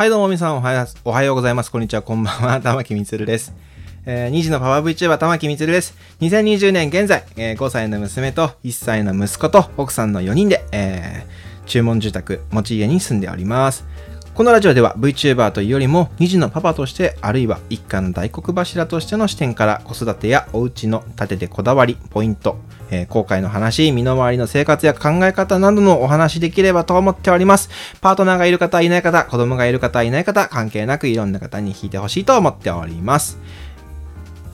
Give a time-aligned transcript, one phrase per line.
[0.00, 1.70] はいどうも皆さんおはようおはようございます。
[1.70, 2.58] こんにちは、こんばんは。
[2.62, 3.52] 玉木みつるです。
[4.06, 5.94] えー、2児のパワー VTuber 玉木みつるです。
[6.22, 13.84] 2020年現在、えー、5歳の娘と1歳の息子と奥さんの4人で、えー、注文住宅、持ち家に住んでおります。
[14.32, 22.56] このラジオでは VTuber というよりも2児のパパとしてあるいは一家の大黒柱としての視点から子育てやお家の建ててこだわり、ポイント、
[22.90, 27.70] えー、後悔の話、身の回りの生活や考え方などのお話できればと思っております。
[28.00, 33.38] パートナーがいる方、いない方、子供がいる方、いない方、関係なくいろんな方に聞いてほしいと思っております。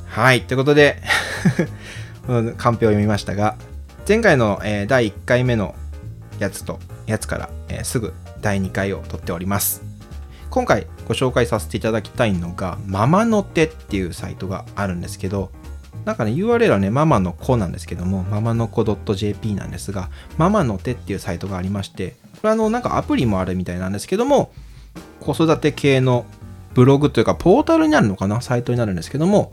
[0.07, 1.03] はい、ということで
[2.57, 3.57] カンペを読みましたが、
[4.09, 5.75] 前回の、えー、第1回目の
[6.39, 9.83] やつと、やつから、えー、すぐ第2回を撮っております。
[10.51, 15.51] 今回ご紹介させていただきたいのが、ママの手っていうサイトがあるんですけど、
[16.07, 24.53] なんかね、URL はね、ママの子なんですけども、ママの子 .jp なんですが、ママの手っていうサイトがありまして、これあの、なんかアプリもあるみたいなんですけども、
[25.19, 26.25] 子育て系の
[26.75, 29.53] ブログというか、ポータルになるのかなサイトになるんですけども、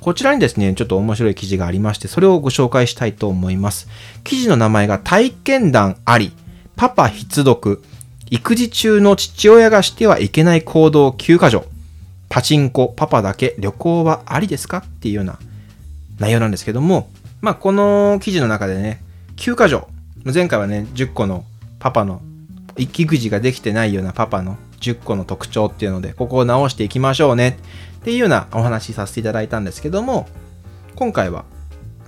[0.00, 3.86] こちらにですね、ちょっと面白い記事がありまして、それをご紹介したいと思います。
[4.24, 6.32] 記事の名前が体験談あり、
[6.74, 7.82] パパ必読、
[8.30, 11.66] 育児中の父親がしてはいけない行動9箇条。
[12.30, 14.78] パチンコ、パパだけ旅行はありですか？
[14.78, 15.38] っていうような
[16.22, 19.02] 内容なんですけども、まあ、この記事の中でね、
[19.36, 19.88] 9箇条。
[20.32, 21.44] 前回はね、10個の
[21.80, 22.22] パパの、
[22.76, 27.58] 育児ができてないようなパパの10個の特徴っていうので、ここを直していきましょうね
[28.00, 30.28] っていうようなお話しさせていただいたんですけども、
[30.94, 31.44] 今回は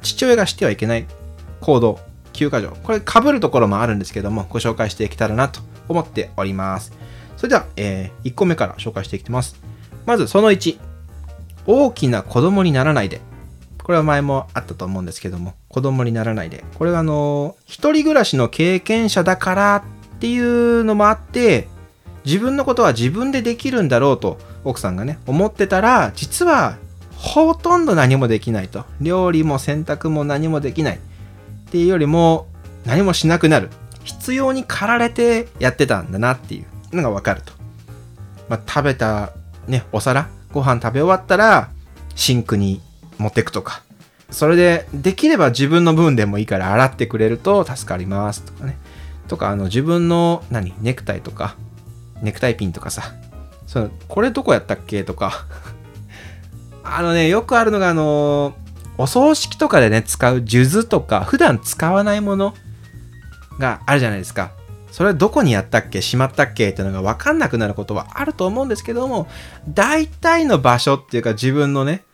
[0.00, 1.06] 父親がしてはいけない
[1.60, 1.98] 行動
[2.34, 2.70] 9箇条。
[2.84, 6.92] これ被るところもあるんですけども、ご紹介していけたらなと思っております。
[7.36, 9.56] それでは、えー、1個目から紹介していきます。
[10.06, 10.78] まずその1、
[11.66, 13.20] 大きな子供にならないで。
[13.84, 16.64] これは前もあったと思うんですけども、子供にならないで。
[16.78, 21.68] これはあの、一人暮らしの経験者だからっていうのもあって、
[22.24, 26.78] 自分のことは自分でできるんだろうと奥さんがね、思ってたら、実は
[27.14, 28.86] ほとんど何もできないと。
[29.02, 30.96] 料理も洗濯も何もできない。
[30.96, 32.46] っていうよりも
[32.86, 33.68] 何もしなくなる。
[34.02, 37.52] 必要に駆られてやってたんだなっていうのがわかると。
[38.48, 39.33] まあ、食べた
[39.68, 41.68] ね、お皿、ご飯食べ終わったら、
[42.14, 42.80] シンクに
[43.19, 43.83] 持ってくとか。
[44.30, 48.77] それで、できれば自分の分でもいいから洗ってくれると助かりますとかね。
[49.29, 51.57] とか、あの、自分の、何、ネクタイとか、
[52.23, 53.14] ネクタイピンとかさ、
[53.67, 55.47] その、これどこやったっけとか。
[56.85, 58.55] あのね、よくあるのが、あの
[58.98, 62.55] お葬式とかでね、使う数珠とか、普段使わないもの
[63.58, 64.52] があるじゃないですか。
[64.92, 69.27] それどこにやったっけしまったっけってのが分かんなくなることはあると思うんですけども、
[69.69, 72.05] 大体の場所っていうか自分のね、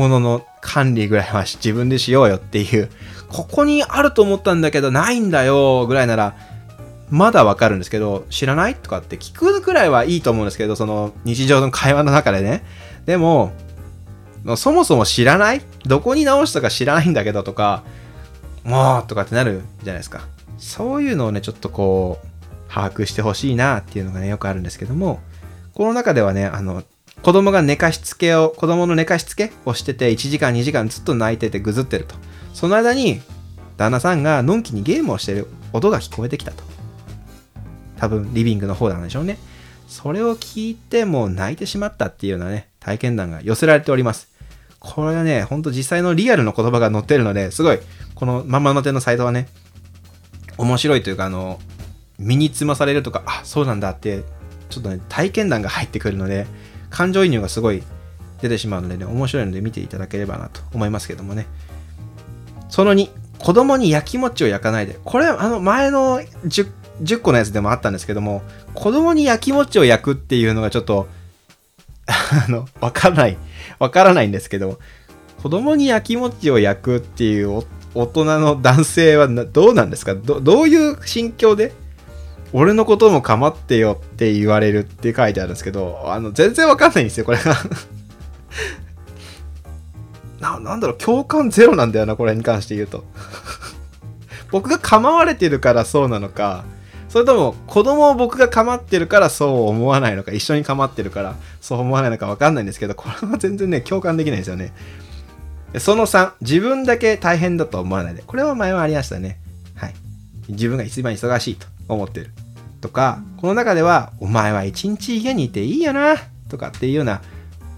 [0.00, 2.88] ものの管理ぐらいは自分でしようよっていう、
[3.28, 6.34] ここにあると思ったんだけどないんだよぐらいなら、
[7.10, 12.64] まだわかるんですけど、知らないとかって聞くぐらいはいいと思うんですけど、その日常の会話の中でね。
[13.04, 13.52] でも、
[14.56, 17.82] そもそも知らないどこに直したか知らないんだけどとか、
[18.64, 20.22] もうとかってなるじゃないですか。
[20.56, 22.26] そういうのをね、ちょっとこう、
[22.72, 25.20] 把握してほしいなっていうのがね、よくあるんですけども、
[25.74, 26.84] この中ではね、あの、
[27.22, 32.14] 子供が寝かしつけを、子供の寝かしつけをしてて、1時間2時間ずっと泣いててぐずってると。
[32.54, 33.20] その間に、
[33.76, 36.64] 旦那さんがのんきにゲームをしてる音が聞こえてきたと。
[37.98, 39.38] 多分、リビングの方なんでしょうね。
[39.86, 44.28] それを聞いてもう泣いてしまったっていうようなね、体験談が寄せられております。
[44.78, 47.78] これはね、ほんと実際のリアルの言葉が載ってるので、すごい、
[48.14, 49.48] このまんまの手のサイトはね、
[50.56, 51.60] 面白いというか、あの、
[52.18, 54.22] 身につまされるとか、あ、そうなんだって、
[54.70, 56.46] ちょっとね、体験談が入ってくるので、
[56.90, 57.82] 感情移入がすごい
[58.42, 61.46] 出てしまうのでね、面白いので見ていただければなと思いますけどもね。
[62.68, 64.98] その2、子供に焼き餅を焼かないで。
[65.04, 66.70] これ、あの、前の 10,
[67.02, 68.42] 10個のやつでもあったんですけども、
[68.74, 71.08] 子供に焼き餅を焼くっていうのがちょっと、
[72.06, 73.38] あの、わからない、
[73.78, 74.78] わからないんですけど、
[75.42, 77.62] 子供に焼き餅を焼くっていう
[77.94, 80.14] 大人の男性はどうなんですか？
[80.14, 81.72] どどういう心境で
[82.52, 87.54] 俺のことも構ってよって言われるって書いてあるんですけど、あの、全然わかんないんですよ、これが
[90.40, 90.58] な。
[90.58, 93.04] なんだろう、共感ゼロなんだよな、これに関して言うと
[94.50, 96.64] 僕が構われてるからそうなのか、
[97.08, 104.72] それとも子供を僕が構ってるからそう思わないのか、一緒に構ってるからそう思わないのかわかんないんですけど、これは全然ね、共感できないんですよね。
[105.78, 108.24] その3、自分だけ大変だと思わないで。
[108.26, 109.38] これは前はありましたね。
[109.76, 109.94] はい。
[110.48, 112.30] 自分が一番忙しいと思ってる。
[112.80, 116.16] とか、この中では、お前は一日家にいていいよな、
[116.48, 117.20] とかっていうような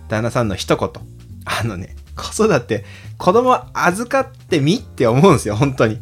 [0.09, 0.91] 旦那さんの一言。
[1.45, 2.85] あのね、子育て、
[3.19, 5.99] 子供預かってみって思うんですよ、本当に。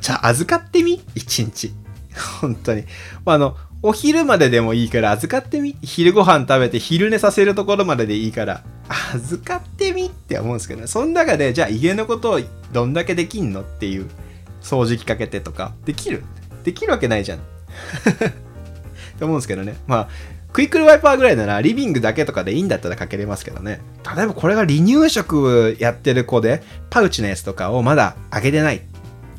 [0.00, 1.00] じゃあ預かってみ？
[1.14, 1.72] 一日。
[2.40, 2.84] 本当に。
[3.24, 5.76] あの、お昼まででもいいから預かってみ？
[5.82, 8.62] 昼ご飯食べて昼寝させるところまででいいから、
[9.14, 10.86] 預かってみって思うんですけどね。
[10.86, 12.40] その中で、じゃあ家のことを
[12.72, 13.62] どんだけできんの？
[13.62, 14.08] っていう、
[14.60, 16.24] 掃除機かけてとか、できる？
[16.62, 17.38] できるわけないじゃん。
[17.38, 17.42] っ
[19.18, 19.76] て思うんですけどね。
[19.86, 20.08] まあ、
[20.52, 23.80] クイックルワイパーぐらいならリビングだけとかでいいんだったらかけれますけどね。
[24.16, 28.82] 例えばこれが離乳食やってる子で、パウチのやつとかをまだあげてない。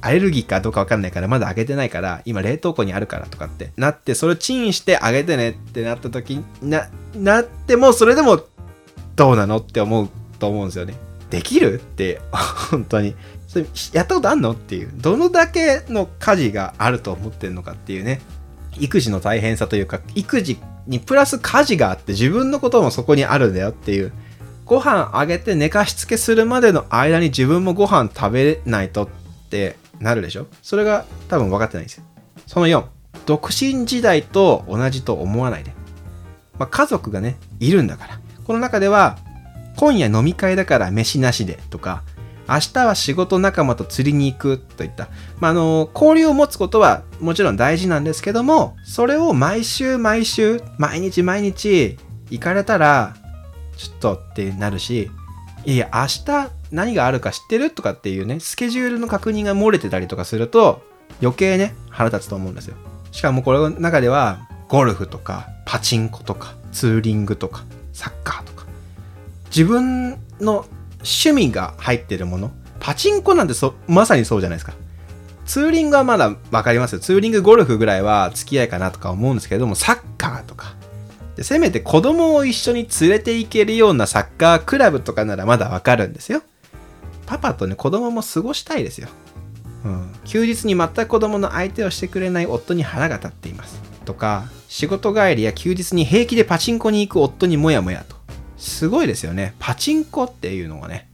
[0.03, 8.41] アレルギーかどうかわかんないからまだあげてないから、今冷凍庫にあるからとかってなって、それをチンしてあげてねってなった時な、なってもそれでも
[9.15, 10.09] どうなのって思う
[10.39, 10.95] と思うんですよね。
[11.29, 11.75] できる？
[11.75, 12.19] って、
[12.71, 13.15] 本当に。
[13.51, 14.51] それやったことあんの？
[14.51, 14.94] っていう。
[14.95, 18.21] どのだけの家事があると思ってんのかっていうね。
[18.80, 20.57] 育児の大変さというか、育児
[20.88, 24.13] にプラス家事があって自分のこともそこにあるんだよっていう。
[24.63, 29.09] ご飯あげて寝かしつけするまでの間に自分もご飯食べないとっ
[29.50, 30.48] てなるでしょ？
[30.62, 32.06] それが多分分かってないんですよ。
[32.48, 32.86] その4、
[33.25, 35.74] 独身時代と同じと思わないで。
[36.57, 38.19] まあ、家族がね、いるんだから。
[38.45, 39.18] この中では、
[39.77, 42.03] 今夜飲み会だから飯なしでとか、
[42.51, 45.07] 明日は仕事仲間と釣りに行くといった、
[45.39, 51.98] まあ、あの、交流を持つことはもちろん大事なんですけども、それを毎週毎週、毎日毎日
[52.30, 53.15] 行かれたら、
[53.77, 55.09] ちょっとってなるし、
[55.63, 60.81] いや、明日何があるか知ってるとかっていうね、スケジュールの確認が漏れてたりとかすると、
[61.21, 62.75] 余計ね、腹立つと思うんですよ。
[63.13, 67.63] しかもこの中では、ゴルフとか、パチンコとか、ツーリングとか、
[67.94, 68.65] サッカーとか、
[69.45, 70.65] 自分の
[71.03, 74.74] 趣味が入ってるもの、パチンコなんてそまさにそうじゃないですか。
[75.45, 77.00] ツーリングはまだわかりますよ。
[77.00, 80.75] ツーリング、ゴルフぐらいは付き合いかなとか思うんですけれども、サッカーとか、
[81.36, 86.42] でせめて子供を一緒に連れて行けるようなサッカークラブとかならまだわかるんですよ。
[87.25, 89.07] パパとね、子供も過ごしたいですよ。
[89.83, 93.81] うん、休日に全く子供の相手をしてくれない夫に腹が立っています。
[94.06, 98.15] とか、仕事帰りや休日に平気でパチンコに行く夫にもやもやと。
[98.62, 99.56] すごいですよね。
[99.58, 101.10] パチンコっていうのがね。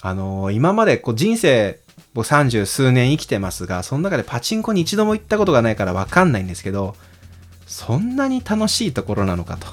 [0.00, 1.78] あのー、今までこう人生、
[2.14, 6.96] 僕三十数年生きてますが、その中でパチンコに一度も行ったことがないからわかんないんですけど、
[7.66, 9.66] そんなに楽しいところなのかと。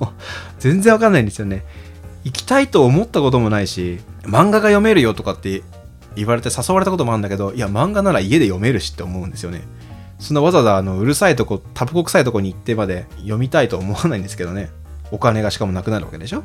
[0.58, 1.62] 全然わかんないんですよね。
[2.24, 5.62] 行きたいと思ったこともないし、漫画が読めるよとかって
[6.16, 9.62] 言われて誘われたこともあるんだけど、いや、漫画なら家で読めるしって思うんですよね。
[10.18, 14.70] そんなわざわざあのうるさいとこ、タバコ臭いとこに行ってまで読みたいと思わないんですけどね。
[15.10, 16.42] お金がしかもなくなるわけでしょ？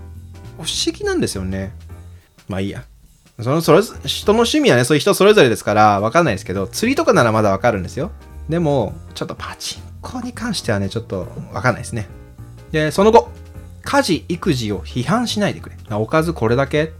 [0.58, 1.74] 不思議なんですよね。
[2.48, 2.84] まあいいや。
[3.42, 8.12] そのそれ人の趣味はね、そういう人それぞれですからわかんないですけど、釣りとかならまだわかるんですよ。
[8.48, 12.08] でも、ちょっとパチンコに関してはね、ちょっとわかんないですね。
[12.72, 13.30] で、その後、
[13.84, 15.78] 家事、育児を批判しないでくれ。
[15.92, 16.92] おかずこれだけ？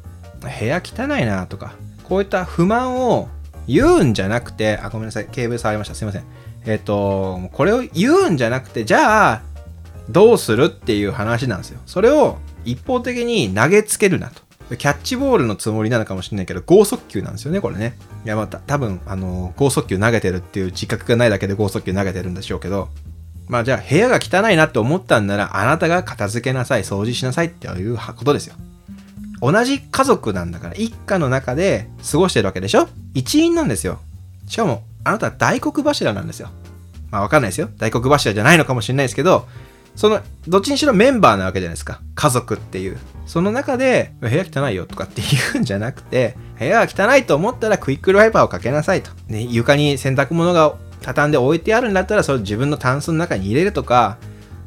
[0.42, 3.30] 部屋汚いなとか、こういった不満を
[3.68, 5.96] 言うんじゃなくて、あ、ごめんなさい、ケーブル触りました。
[5.96, 6.24] すいません。
[6.66, 9.42] えっ、と、これを言うんじゃなくて、じゃあ、
[10.10, 11.80] どうするっていう話なんですよ。
[11.86, 14.42] それを一方的に投げつけるなと。
[14.78, 17.98] キャッチボールのつもりなのかもしれないけど、剛速球なんですよね、これね。
[18.26, 22.90] いや、また、多分、あの、剛速球投げてるっていう自覚がないだけで剛速球投げてるんでしょうけど、
[23.48, 28.56] まあじゃあ部屋が汚いなって思ったんなら、あなたが片付けなさい、掃除しなさいっていうことですよ。
[29.42, 32.88] 同じ家族なんだから、一家の中で過ごしてるわけでしょ？
[33.14, 34.00] 一員なんですよ。
[34.48, 36.50] しかも、あなたは大黒柱なんですよ。
[37.12, 37.70] まあわかんないですよ。
[37.78, 39.46] 大黒柱じゃないのかもしれないですけど、
[39.96, 42.02] その、どっちにしろメンバーなわけじゃないですか。
[42.16, 42.98] 家族っていう。
[43.26, 49.12] その中で、部屋汚いよとかって言うんじゃなくて、部屋が汚いと思ったらクイックルワイパーをかけなさいと。
[49.28, 54.18] ね、床に洗濯物が畳んで置いてあるんだったら、それを自分のタンスの中に入れるとか、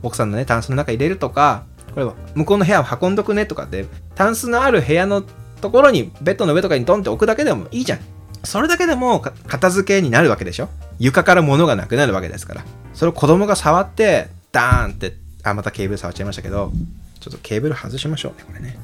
[0.02, 1.64] 奥さんのね、タンスの中に入れるとか、
[1.94, 5.24] これは向こうの部屋を運んどくねとかって、タンスのある部屋の
[5.60, 7.98] ところに、ベッドの上とかにドンって置くだけでもいいじゃん。
[8.44, 10.68] それだけでも片付けになるわけでしょ
[11.00, 12.64] 床から物がなくなるわけですから。
[12.94, 16.72] それを子供が触って、ダーンって、あ、またケーブル触っちゃいましたけど、
[17.20, 18.78] ちょっとケーブル外しましょうね、これね。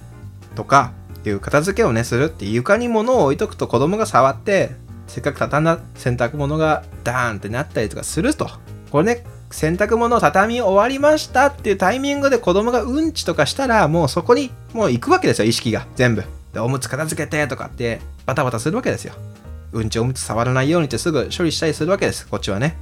[0.54, 0.92] とか、
[1.24, 4.72] いう片付けをね、するって床に物を置いとくと子供が触って、
[5.06, 8.50] せっかく畳んだ洗濯物がダーンってなったりとかすると。
[8.90, 15.86] これね、洗濯物を畳み終わりましたっていうタイミングで子供がうんちとかしたら、もうそこにもう行くわけですよ、意識が。
[15.96, 16.24] 全部。
[16.52, 19.14] で、おむつ片付けてとかってバタバタするわけですよ。
[19.72, 22.76] うんちおむつ触らないようにってすぐ処理したりするわけです、こっちはね。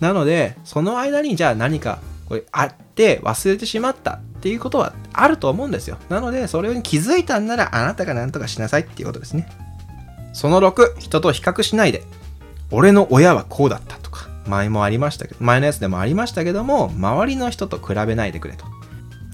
[0.00, 5.98] なので、その間にじゃあ何かこれあって忘れてしまったっていうことはあると思うんですよ。
[6.08, 9.48] なので、それに気づいたんならあなたが何とかしなさいっていうことですね。
[10.32, 12.04] その6、人と比較しないで。
[12.70, 18.66] 俺の親はこうだったとか、前もありましたけど、前のやつでもありましたけども、周りの人と比べないでくれと。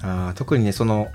[0.03, 1.09] あ特にね、その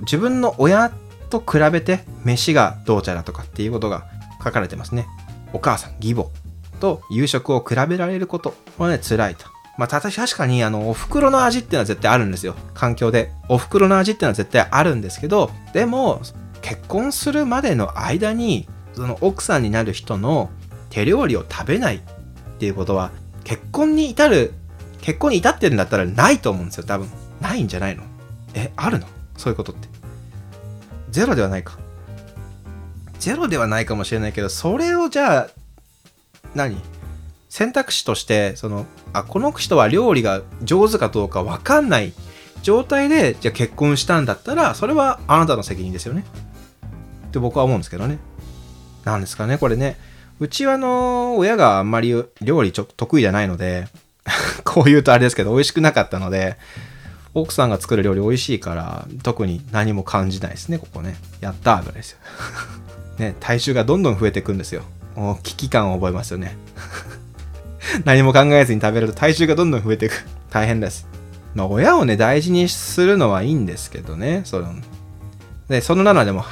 [0.00, 0.90] 自分の親
[1.30, 4.06] と比べて飯がどうちゃらとかっていうことが
[4.42, 5.06] 書かれてますね。
[5.52, 6.28] お母さん、義母。
[6.76, 9.46] と夕食を比べられることはね、辛いと。
[9.78, 12.54] まあ、確かに、あの、お袋の味っていうのは絶対あるんですよ。
[12.72, 13.32] 環境で。
[13.48, 16.22] お袋の味っていうのは絶対あるんですけど、でも、
[16.62, 20.48] 結婚するまでの間に、その奥さんになる人の
[20.88, 22.00] 手料理を食べないっ
[22.58, 23.10] ていうことは、
[23.44, 24.54] 結婚に至る、
[25.02, 27.10] 結婚に至ってるんだったらないと思うんですよ、多分。
[27.42, 28.02] ないんじゃないの？
[28.54, 29.06] え、あるの？
[29.36, 29.88] そういうことって。
[31.10, 31.78] ゼロではないか。
[33.18, 35.48] ゼロではないかもしれないけど、それをじゃあ、
[36.56, 36.80] 何？
[37.48, 42.12] 選択肢として、その、あ、この人は料理が上手かどうかわかんない
[42.62, 46.24] 状態で、じゃあ結婚したんだったら、それはあなたの責任ですよね。
[47.28, 48.18] って僕は思うんですけどね。
[49.04, 49.96] なんですかね、これね。
[50.40, 53.88] うちはの、親があんまり料理ちょ得意じゃないので、
[54.64, 56.56] こう言うとあれですけど、美味しくなかったので、
[57.32, 61.16] 奥さんが作る料理美味しいから、特に何も感じないですね、ここね。
[61.40, 62.18] やったーぐらいですよ。
[63.18, 64.82] ね、体重がどんどん増えていくんですよ。
[65.16, 66.56] もう危機感を覚えますよね。
[68.04, 70.24] 何も考えずに食べると体重がどんどん増えていく。
[70.50, 71.08] 大変です。
[71.54, 74.42] まあ、親をね、大事にするのはいいんですけどね。
[74.44, 74.74] その
[75.68, 76.44] で、その7でも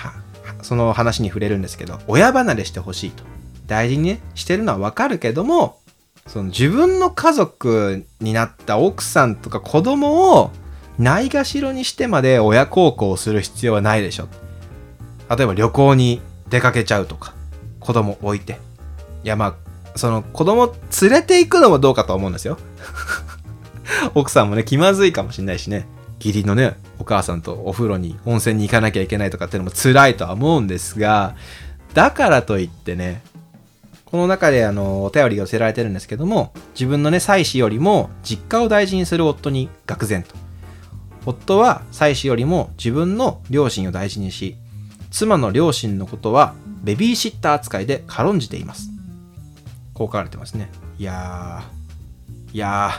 [0.62, 3.22] その話に触れるんですけど、親離れしてほしいと。
[3.66, 5.78] 大事にね、してるのはわかるけども、
[6.26, 10.50] その自分の家族になった奥さんとか子供を
[10.98, 14.28] ないがしろにしてまで親孝行する必要はないでしょ。
[15.28, 17.33] 例えば旅行に出かけちゃうとか、
[17.84, 18.58] 子供置いて。
[19.22, 22.58] いやまあ、その子供連れて行くのもどうかと思うんですよ。
[24.14, 25.86] 奥さんもね、気まずいかもしんないしね。
[26.18, 31.34] 義理のね、お母さんとお風呂に温泉に行かなきゃいけないとかっていうのも辛いとは思うんですが、
[31.92, 33.22] だからといってね、
[34.14, 40.36] この中であのお便りが寄せられてるんですけども自分のね妻子よりも実家を大事にする夫に愕然と
[41.26, 44.56] 夫は妻子よりも自分の両親を大事にし
[45.10, 48.90] 妻の両親のことはベビーシッター扱いで軽んじています。
[49.94, 50.70] こう書かれてますね。
[50.98, 52.54] いやー。
[52.54, 52.90] いや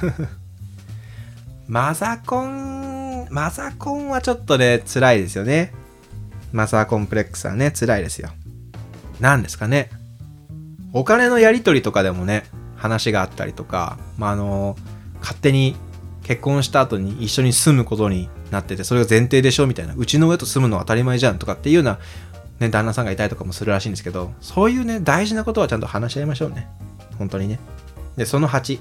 [0.00, 0.28] ー。
[1.66, 5.72] マザコンマザコンはちょっとね辛いですよね。
[6.52, 8.30] マザーコンプレックスはね辛いですよ。
[9.20, 9.90] 何ですかね。
[10.92, 12.44] お金のやり取りとかでもね、
[12.76, 14.76] 話があったりとか、まあ、あの、
[15.20, 15.76] 勝手に
[16.24, 21.98] 結婚した後に一緒に住むことになってて、それが前提でしょみたいな、うちの上と住むのは当たり前じゃんとかっていうような、
[22.60, 26.68] ね、旦那さんがいたりとかもするらしいんですけど、そういうね、大事なことはちゃんと話し合いましょうね。
[27.18, 27.58] 本当にね。
[28.16, 28.78] で、その8、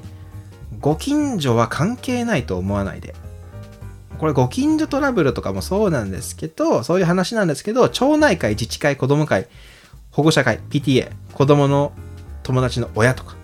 [0.79, 3.15] ご近所は関係ないと思わないで。
[4.17, 9.47] これご近所トラブルとかもそうなんですけど、そういう話なんですけど、町内会、自治会、子供会、
[10.11, 11.93] 保護者会、PTA、子供の
[12.43, 13.35] 友達の親とか、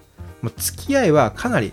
[0.42, 1.72] もう付き合いはかなり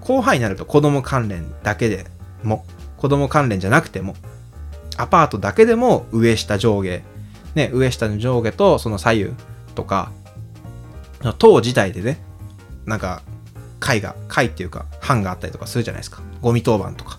[0.00, 2.06] 後輩になると子供関連だけで
[2.44, 2.64] も、
[2.96, 4.14] 子供関連じゃなくても、
[4.96, 7.02] アパートだけでも上下上下、
[7.54, 9.30] ね、上下の上下とその左右
[9.74, 10.12] とか、
[11.38, 12.20] 塔自体でね、
[12.86, 13.22] なんか、
[13.78, 16.22] 階が、階っていうか、班があったりとかするじゃないですか。
[16.40, 17.18] ゴミ当番とか。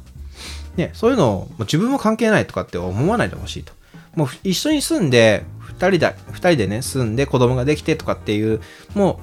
[0.77, 3.73] ね、そういうのを自分も関係ないとかって思わないでほしいと。
[4.15, 5.43] もう一緒に住んで、
[5.77, 8.61] 2人で、2人でね、住んで子供ができてとかっていう、
[8.93, 9.19] も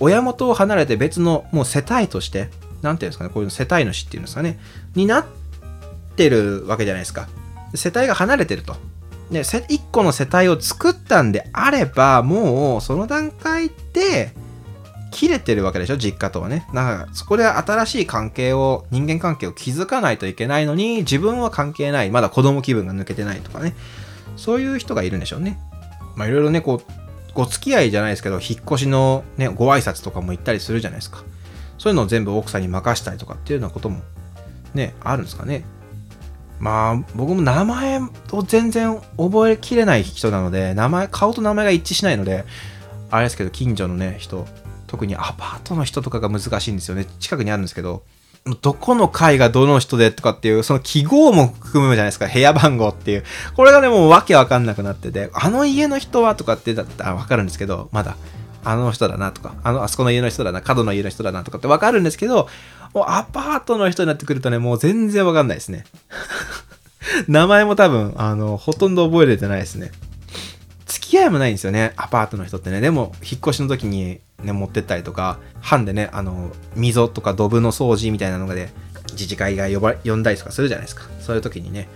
[0.00, 2.50] う、親元を離れて別の、もう世帯として、
[2.82, 4.58] なんていうんですかね、こういう世帯主っていうんですかね、
[4.94, 5.24] になっ
[6.16, 7.28] てるわけじゃないですか。
[7.74, 8.76] 世帯が離れてると。
[9.30, 14.32] で、1個の世帯を作ったんであれば、もうその段階で、
[15.14, 16.66] 切れてるわけでしょ実家とはね。
[16.72, 22.10] なんか、そこで新しい関係を、人間関係を築かないといけないのに、自分は関係ない。
[22.10, 23.74] まだ子供気分が抜けてないとかね。
[24.36, 25.56] そういう人がいるんでしょうね。
[26.16, 26.92] まあいろいろね、こう、
[27.32, 31.22] ご付き合いじゃないですけど、引っ越しのね、ご挨拶とかも行ったりするじゃないですか。
[31.78, 34.00] そういうのを全部奥さんに任したりとかっていうようなことも
[34.74, 35.64] ね、あるんですかね。
[36.64, 38.00] まあ、僕も名前
[38.32, 42.46] を全然覚えきれない人なので、名前、顔と名前が一致しないので、
[43.10, 44.46] あれですけど、近所のね、人、
[44.86, 47.04] 特にアパートの人とかが難しいんですよね。
[47.20, 48.02] 近くにあるんですけど、
[48.62, 53.24] どこの階がどの人でとかっていう、その記号も含むじゃないですか、部屋番号っていう。
[53.54, 58.16] これがね、もうわけわかんなくなってて、あの家の人はとかってだったらわかるんですけど、まだ、
[58.64, 62.48] あの人だなとか、あの、あそこの家の人だな、角の家の人だなとかってわかるんですけど、
[62.94, 65.84] もうアパートの人になってくるとね、もう全然わかんないですね。
[67.28, 69.92] 名前も多分、あの、ほとんど覚えれてないですね。
[70.86, 72.80] 付き合いもないんですよね、アパートの人ってね。
[72.80, 78.70] でも、引っ越しの時にね、持ってったりとか、班でね、あの、溝とかドブの掃除みたいなのがで、
[79.12, 81.04] 自治会が呼ば呼んだりとかするじゃないですか。
[81.20, 81.88] そういう時にね、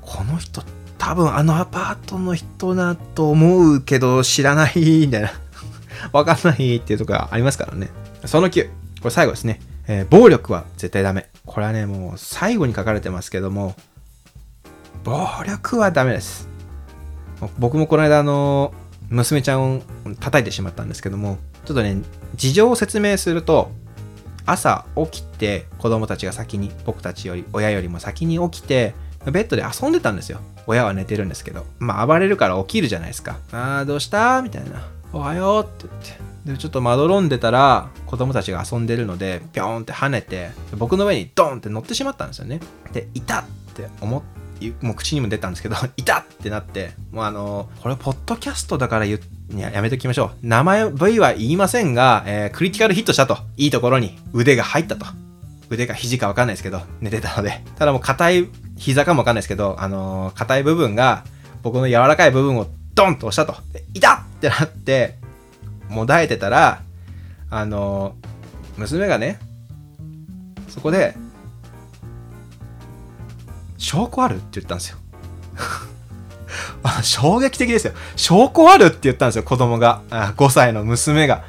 [0.00, 0.62] この人、
[0.98, 4.72] 多分あのアパートの人だと思うけど知らない
[5.06, 5.32] みたいな。
[6.12, 7.90] わかんないっていうとこがありますからね。
[8.24, 8.66] その9。
[9.00, 9.60] これ最後ですね。
[9.86, 11.28] えー、暴力は絶対ダメ。
[11.46, 13.74] これはね、もう最後に書かれてますけども、
[15.08, 16.46] 暴力はダメです。
[17.58, 18.74] 僕もこの間あの
[19.08, 19.82] 娘ちゃんを
[20.20, 21.96] 叩いてしまったんですけども、ちょっとね、
[22.34, 23.70] 事情を説明すると、
[24.44, 28.92] 朝起きて子供たちが先に僕たちより親よりも先に起きて
[29.24, 30.40] ベッドで遊んでたんですよ。
[30.66, 33.38] 親は寝てるんですけどまあ暴れるから起きるじゃないですか。
[33.50, 34.42] あーどうした？
[34.42, 34.86] みたいな。
[35.14, 36.02] おはようって言っ
[36.44, 36.52] て。
[36.52, 42.60] でちょっとまどろんでたら子供たちが遊んでるのでピョーンって跳ねて僕の上にドンって乗ってしまったんですよね。
[42.92, 44.38] でいたって思って
[44.80, 49.18] もう口にも出たんですけど、 いたってなって、もうあの、これ、ポッドキャストだから言
[49.56, 50.46] ややめときましょう。
[50.46, 53.38] 名前 V は言いませんが、えー、クリティカルヒットしたと。
[53.56, 55.06] いいところに腕が入ったと。
[55.70, 57.62] 腕か肘かわかんないですけど、寝てたので。
[57.76, 61.24] ただもう硬い膝かもわかんないですけど、あのー、硬い部分が
[61.62, 63.58] 僕の柔らかい部分をドンと押したと。
[63.94, 65.16] いたってなって、
[65.88, 66.82] もだえてたら、
[67.50, 69.38] あのー、娘がね、
[70.68, 71.16] そこで、
[73.78, 74.36] 証拠ある？
[74.36, 74.98] って言ったんですよ。
[77.02, 77.92] 衝撃的ですよ。
[78.16, 78.86] 証拠ある？
[78.86, 80.02] って言ったんですよ、子供が。
[80.10, 81.44] 5歳の娘が。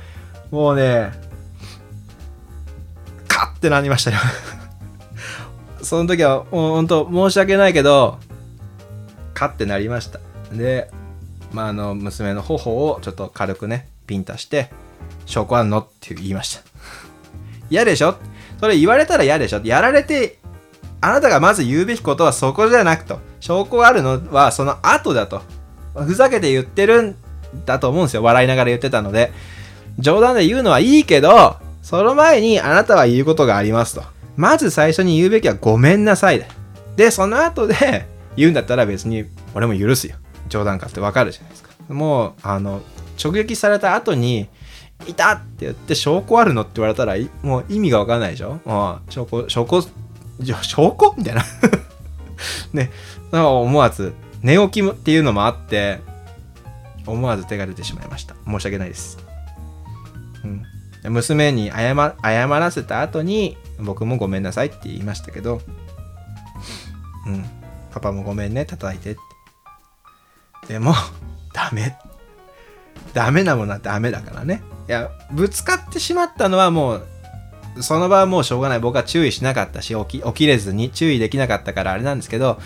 [0.51, 1.11] もうね、
[3.27, 4.17] カッてなりましたよ。
[5.81, 8.19] その時は、もう本当申し訳ないけど、
[9.33, 10.19] カッてなりました。
[10.51, 10.91] で、
[11.53, 14.71] まあ、あの、娘の頬をちょっと軽くね、ピンタして、
[15.25, 15.79] 証拠あんの？
[15.79, 16.61] って言いました。
[17.69, 18.15] 嫌でしょ？
[18.59, 20.38] それ言われたら嫌でしょやられて
[21.01, 23.19] あなたがまず言うべきことはそこじゃなくと。
[23.39, 25.41] 証拠があるのはその後だと。
[25.95, 27.15] ふざけて言ってるん
[27.65, 28.23] だと思うんですよ。
[28.23, 29.31] 笑いながら言ってたので。
[29.97, 34.03] 冗談で言うのはいいけど、その前にあなたは言うことがありますと。
[34.35, 36.47] まず最初に言うべきはごめんなさいで。
[36.95, 40.15] で、その後で 言うんだったら別に俺も許すよ。
[40.49, 41.69] 冗談かってわかるじゃないですか。
[41.89, 42.81] もう、あの、
[43.21, 44.47] 直撃された後に、
[45.07, 48.59] いたって言って証拠あるのって言われたらもう意味がわかんないでしょ？
[48.65, 49.81] もう証拠、証拠
[50.39, 51.13] じゃ証拠？
[51.17, 51.43] みたいな
[52.73, 52.91] ね、
[53.31, 55.99] 思わず、寝起きっていうのもあって、
[57.05, 58.35] 思わず手が出てしまいました。
[58.45, 59.17] 申し訳ないです。
[60.43, 60.65] うん。
[61.13, 65.61] 娘に謝謝らせた後に、僕もごめんなさいって言いましたけど、
[67.25, 67.45] うん。
[67.91, 70.73] パパもごめんね、叩いてって。
[70.73, 70.93] でも、
[71.53, 71.97] ダメ。
[73.13, 74.61] ダメなものはダメだからね。
[74.87, 77.07] いや、ぶつかってしまったのはもう、
[77.79, 78.79] その場はもうしょうがない。
[78.79, 82.59] 僕は注意しなかったし、起き起きれずに注意できなかったからあれなんですけど、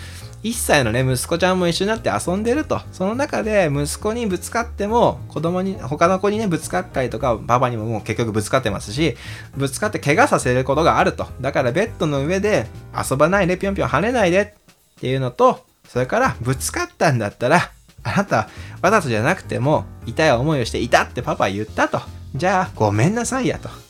[0.44, 2.80] 1歳のね、息子ちゃんも一緒になって遊んでると。
[2.92, 9.16] その中で息子にぶつかっても、子供に、他の子にね、ぶつかったりとか、パパにももう結局ぶつかってますし、
[9.56, 11.26] ぶつかって怪我させることがあると。
[11.40, 14.54] だからベッドの上で遊ばないで、ぴょんぴょん跳ねないで
[14.96, 17.70] っていうのと、それからぶつかったんだったら、
[18.02, 18.50] あなた、
[18.82, 22.02] わざとじゃなくても、痛い思いをしていたってパパ言ったと。
[22.34, 23.83] じゃあ、ごめんなさいやと。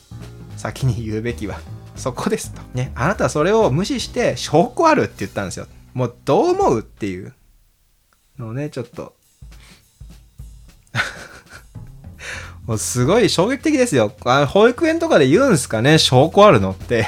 [0.65, 1.59] 先に言うべきは
[1.95, 2.61] そこですと。
[2.73, 5.67] ね、あなたはそれを無視して証拠あるって言ったんですよ。
[5.93, 7.33] もうどう思うっていう
[8.39, 9.15] のをね、ちょっと
[12.65, 14.11] もうすごい衝撃的ですよ。
[14.25, 17.07] あ保育園とかで言うんすかね証拠あるのって。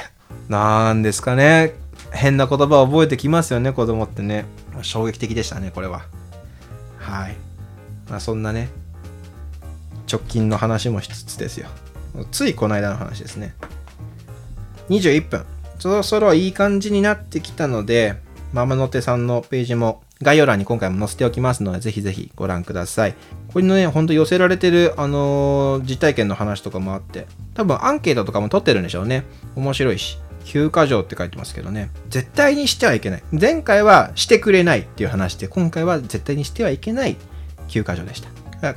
[0.50, 1.74] なんですかね
[2.12, 4.46] 変な言葉を覚えてきますよね、子供ってね。
[4.84, 6.06] 衝撃的でしたね、これは。
[7.00, 7.36] はい。
[8.08, 8.70] まあそんなね、
[10.10, 11.68] 直近の話もしつつですよ。
[12.26, 13.54] ついこの間の話ですね。
[14.90, 15.46] 21分。
[15.80, 18.16] そろそろいい感じになってきたので、
[18.54, 23.16] ママの手さんのページも概要欄に今回も載せておきますので、ぜひぜひご覧ください。
[23.54, 29.26] これのね、ほんと寄せられてる、あのー、実体験の話とかもあって、多分アンケートとかも取ってるんでしょうね。
[29.56, 30.18] 面白いし。
[30.46, 31.92] 9箇条って書いてますけどね。
[32.10, 33.24] 絶対にしてはいけない。
[33.32, 37.18] 前回はしてくれないっていう話で、今回は絶対にしてはいけない
[37.68, 38.30] 9箇条でした。